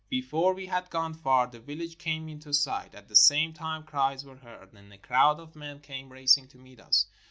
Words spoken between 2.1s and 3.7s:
into sight. At the same